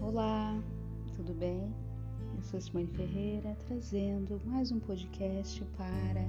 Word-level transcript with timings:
Olá, 0.00 0.62
tudo 1.16 1.32
bem? 1.32 1.74
Eu 2.36 2.42
sou 2.42 2.60
Simone 2.60 2.86
Ferreira 2.88 3.56
trazendo 3.66 4.38
mais 4.44 4.70
um 4.70 4.78
podcast 4.78 5.64
para 5.76 6.20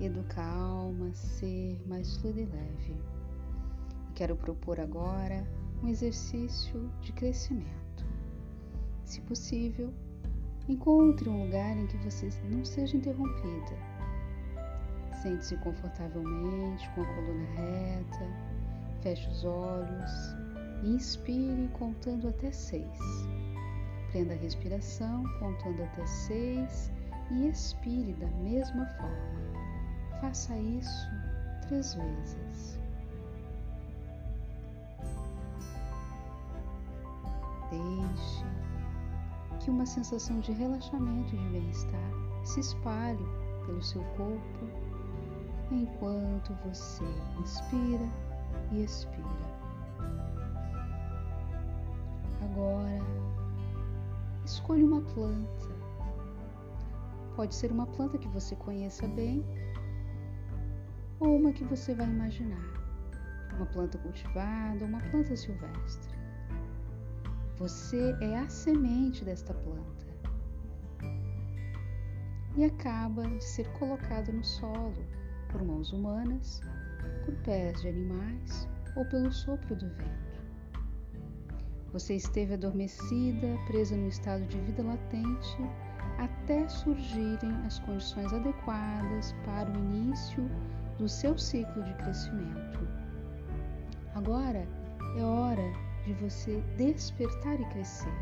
educar 0.00 0.42
a 0.42 0.62
alma, 0.62 1.12
ser 1.12 1.78
mais 1.86 2.16
fluida 2.16 2.40
e 2.40 2.46
leve. 2.46 2.96
Quero 4.14 4.36
propor 4.36 4.80
agora 4.80 5.46
um 5.82 5.88
exercício 5.88 6.90
de 7.02 7.12
crescimento. 7.12 8.06
Se 9.04 9.20
possível, 9.22 9.92
encontre 10.66 11.28
um 11.28 11.44
lugar 11.44 11.76
em 11.76 11.86
que 11.86 11.98
você 11.98 12.30
não 12.50 12.64
seja 12.64 12.96
interrompida. 12.96 13.76
Sente-se 15.22 15.56
confortavelmente, 15.58 16.88
com 16.94 17.02
a 17.02 17.14
coluna 17.14 17.44
reta, 17.54 18.59
feche 19.02 19.28
os 19.28 19.44
olhos 19.44 20.36
e 20.82 20.90
inspire 20.90 21.68
contando 21.72 22.28
até 22.28 22.50
seis. 22.50 22.98
Prenda 24.10 24.34
a 24.34 24.36
respiração 24.36 25.24
contando 25.38 25.82
até 25.82 26.06
seis 26.06 26.90
e 27.30 27.48
expire 27.48 28.12
da 28.14 28.26
mesma 28.42 28.86
forma. 28.86 30.20
Faça 30.20 30.56
isso 30.56 31.08
três 31.68 31.94
vezes. 31.94 32.78
Deixe 37.70 38.44
que 39.60 39.70
uma 39.70 39.86
sensação 39.86 40.40
de 40.40 40.52
relaxamento 40.52 41.34
e 41.34 41.38
de 41.38 41.48
bem-estar 41.50 42.10
se 42.44 42.60
espalhe 42.60 43.24
pelo 43.64 43.82
seu 43.82 44.02
corpo 44.16 44.66
enquanto 45.70 46.52
você 46.64 47.04
inspira 47.40 48.08
e 48.72 48.84
expira. 48.84 49.24
Agora, 52.42 52.98
escolha 54.44 54.84
uma 54.84 55.00
planta. 55.00 55.68
Pode 57.36 57.54
ser 57.54 57.70
uma 57.70 57.86
planta 57.86 58.18
que 58.18 58.28
você 58.28 58.54
conheça 58.56 59.06
bem 59.08 59.44
ou 61.18 61.36
uma 61.36 61.52
que 61.52 61.64
você 61.64 61.94
vai 61.94 62.06
imaginar. 62.06 62.64
Uma 63.56 63.66
planta 63.66 63.98
cultivada 63.98 64.84
uma 64.84 65.00
planta 65.10 65.36
silvestre. 65.36 66.18
Você 67.58 68.16
é 68.20 68.38
a 68.38 68.48
semente 68.48 69.24
desta 69.24 69.52
planta 69.52 70.10
e 72.56 72.64
acaba 72.64 73.22
de 73.22 73.44
ser 73.44 73.70
colocado 73.72 74.32
no 74.32 74.44
solo 74.44 75.04
por 75.50 75.62
mãos 75.62 75.92
humanas, 75.92 76.60
por 77.24 77.34
pés 77.44 77.80
de 77.80 77.88
animais 77.88 78.68
ou 78.96 79.04
pelo 79.04 79.32
sopro 79.32 79.74
do 79.76 79.88
vento. 79.88 80.30
Você 81.92 82.14
esteve 82.14 82.54
adormecida, 82.54 83.48
presa 83.66 83.96
no 83.96 84.08
estado 84.08 84.44
de 84.46 84.58
vida 84.60 84.82
latente, 84.82 85.56
até 86.18 86.68
surgirem 86.68 87.52
as 87.66 87.78
condições 87.80 88.32
adequadas 88.32 89.34
para 89.44 89.70
o 89.70 89.76
início 89.76 90.48
do 90.98 91.08
seu 91.08 91.36
ciclo 91.36 91.82
de 91.82 91.94
crescimento. 91.94 92.86
Agora 94.14 94.66
é 95.16 95.22
hora 95.22 95.72
de 96.04 96.12
você 96.14 96.62
despertar 96.76 97.60
e 97.60 97.64
crescer. 97.70 98.12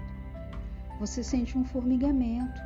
Você 1.00 1.22
sente 1.22 1.56
um 1.56 1.64
formigamento 1.64 2.62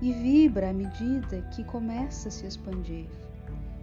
e 0.00 0.12
vibra 0.12 0.70
à 0.70 0.72
medida 0.72 1.42
que 1.54 1.64
começa 1.64 2.28
a 2.28 2.32
se 2.32 2.46
expandir. 2.46 3.08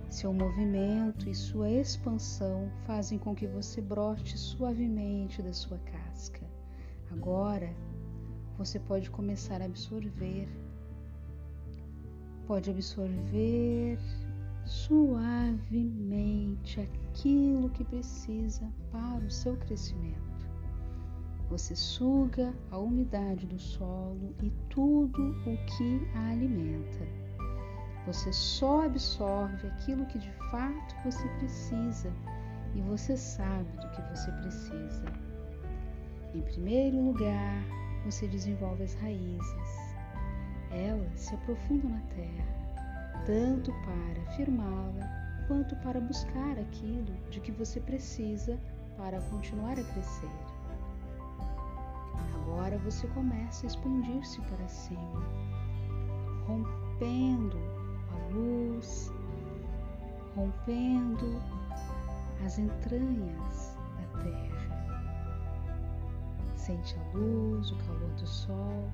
Seu 0.09 0.31
movimento 0.31 1.27
e 1.29 1.35
sua 1.35 1.69
expansão 1.69 2.71
fazem 2.85 3.19
com 3.19 3.35
que 3.35 3.47
você 3.47 3.81
brote 3.81 4.37
suavemente 4.37 5.41
da 5.41 5.51
sua 5.51 5.77
casca. 5.79 6.41
Agora 7.11 7.75
você 8.57 8.79
pode 8.79 9.09
começar 9.09 9.61
a 9.61 9.65
absorver. 9.65 10.47
Pode 12.47 12.69
absorver 12.69 13.99
suavemente 14.65 15.99
aquilo 16.79 17.69
que 17.69 17.83
precisa 17.83 18.71
para 18.91 19.25
o 19.25 19.31
seu 19.31 19.57
crescimento. 19.57 20.23
Você 21.49 21.75
suga 21.75 22.53
a 22.71 22.77
umidade 22.77 23.45
do 23.45 23.59
solo 23.59 24.33
e 24.41 24.49
tudo 24.69 25.31
o 25.45 25.57
que 25.65 26.07
a 26.15 26.29
alimenta. 26.29 27.24
Você 28.05 28.31
só 28.31 28.85
absorve 28.85 29.67
aquilo 29.67 30.05
que 30.05 30.19
de 30.19 30.31
fato 30.51 30.95
você 31.03 31.27
precisa 31.39 32.13
e 32.75 32.81
você 32.81 33.17
sabe 33.17 33.69
do 33.77 33.89
que 33.89 34.01
você 34.15 34.31
precisa. 34.31 35.05
Em 36.35 36.41
primeiro 36.41 37.01
lugar, 37.01 37.63
você 38.03 38.27
desenvolve 38.27 38.83
as 38.83 38.93
raízes. 38.95 39.95
Elas 40.69 41.19
se 41.19 41.33
aprofundam 41.33 41.89
na 41.89 42.01
terra, 42.13 43.23
tanto 43.25 43.71
para 43.71 44.35
firmá-la 44.35 45.45
quanto 45.47 45.75
para 45.77 45.99
buscar 45.99 46.59
aquilo 46.59 47.13
de 47.31 47.39
que 47.39 47.51
você 47.51 47.79
precisa 47.79 48.59
para 48.97 49.19
continuar 49.21 49.79
a 49.79 49.83
crescer. 49.83 50.29
Agora 52.35 52.77
você 52.79 53.07
começa 53.07 53.65
a 53.65 53.67
expandir-se 53.67 54.41
para 54.41 54.67
cima, 54.67 55.23
rompendo 56.45 57.74
rompendo 60.35 61.41
as 62.45 62.59
entranhas 62.59 63.77
da 63.97 64.23
terra. 64.23 64.65
Sente 66.55 66.95
a 66.99 67.17
luz, 67.17 67.71
o 67.71 67.77
calor 67.77 68.11
do 68.11 68.27
sol. 68.27 68.91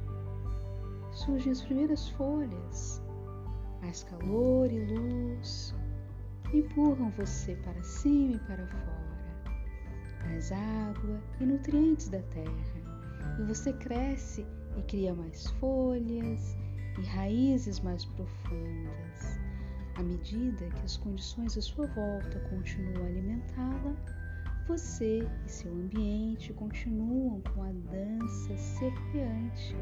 Surgem 1.11 1.51
as 1.51 1.61
primeiras 1.61 2.09
folhas, 2.09 3.01
mais 3.81 4.03
calor 4.03 4.71
e 4.71 4.85
luz 4.85 5.75
empurram 6.53 7.09
você 7.11 7.55
para 7.55 7.81
cima 7.81 8.33
e 8.35 8.39
para 8.39 8.67
fora, 8.67 9.55
mais 10.25 10.51
água 10.51 11.21
e 11.39 11.45
nutrientes 11.45 12.09
da 12.09 12.21
terra, 12.23 13.37
e 13.39 13.43
você 13.43 13.71
cresce 13.73 14.45
e 14.77 14.81
cria 14.83 15.13
mais 15.13 15.47
folhas 15.51 16.57
e 16.99 17.05
raízes 17.05 17.79
mais 17.79 18.03
profundas. 18.05 19.50
À 19.95 20.03
medida 20.03 20.65
que 20.65 20.85
as 20.85 20.97
condições 20.97 21.57
à 21.57 21.61
sua 21.61 21.85
volta 21.87 22.39
continuam 22.49 23.03
a 23.03 23.07
alimentá-la, 23.07 23.95
você 24.67 25.27
e 25.45 25.49
seu 25.49 25.71
ambiente 25.73 26.53
continuam 26.53 27.41
com 27.53 27.63
a 27.63 27.71
dança 27.91 28.57
serpeante. 28.57 29.75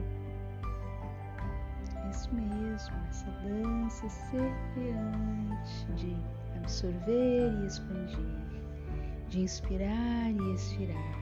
Isso 2.09 2.33
mesmo, 2.33 2.95
essa 3.07 3.29
dança 3.43 4.09
serpeante 4.09 5.85
de 5.95 6.15
absorver 6.57 7.51
e 7.61 7.65
expandir, 7.67 8.59
de 9.29 9.41
inspirar 9.41 10.31
e 10.31 10.53
expirar, 10.53 11.19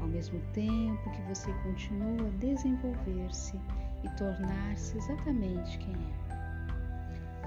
ao 0.00 0.06
mesmo 0.06 0.40
tempo 0.52 1.10
que 1.10 1.22
você 1.22 1.52
continua 1.64 2.28
a 2.28 2.38
desenvolver-se 2.38 3.58
e 4.04 4.08
tornar-se 4.16 4.96
exatamente 4.98 5.78
quem 5.78 5.94
é. 5.94 6.23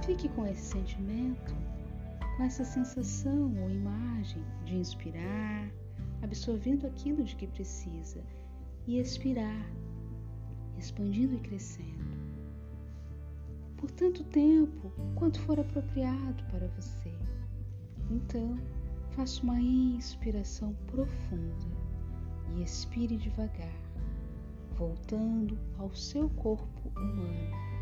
Fique 0.05 0.29
com 0.29 0.45
esse 0.45 0.61
sentimento, 0.61 1.55
com 2.37 2.43
essa 2.43 2.63
sensação 2.63 3.53
ou 3.61 3.69
imagem 3.69 4.41
de 4.65 4.77
inspirar, 4.77 5.69
absorvendo 6.21 6.87
aquilo 6.87 7.23
de 7.23 7.35
que 7.35 7.47
precisa 7.47 8.23
e 8.87 8.99
expirar, 8.99 9.69
expandindo 10.77 11.35
e 11.35 11.39
crescendo. 11.39 12.17
Por 13.75 13.91
tanto 13.91 14.23
tempo 14.25 14.91
quanto 15.15 15.39
for 15.41 15.59
apropriado 15.59 16.43
para 16.51 16.67
você. 16.69 17.13
Então, 18.09 18.57
faça 19.11 19.43
uma 19.43 19.59
inspiração 19.59 20.73
profunda 20.87 21.67
e 22.55 22.63
expire 22.63 23.17
devagar 23.17 23.87
voltando 24.77 25.57
ao 25.79 25.93
seu 25.95 26.29
corpo 26.29 26.89
humano. 26.95 27.76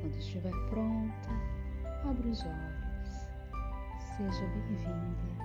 Quando 0.00 0.16
estiver 0.16 0.52
pronta, 0.70 1.30
abra 2.08 2.28
os 2.28 2.40
olhos. 2.44 3.28
Seja 4.16 4.46
bem-vinda. 4.46 5.44